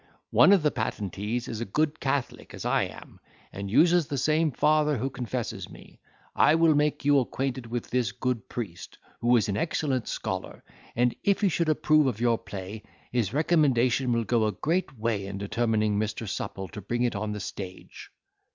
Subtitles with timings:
[0.31, 3.19] One of the patentees is a good catholic, as I am,
[3.53, 5.99] and uses the same father who confesses me.
[6.35, 10.63] I will make you acquainted with this good priest, who is an excellent scholar,
[10.95, 15.27] and if he should approve of your play, his recommendation will go a great way
[15.27, 16.27] in determining Mr.
[16.27, 18.09] Supple to bring it on the stage."